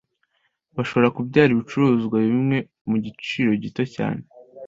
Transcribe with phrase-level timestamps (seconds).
[0.75, 2.57] Bashobora kubyara ibicuruzwa bimwe
[2.89, 4.21] ku giciro gito cyane.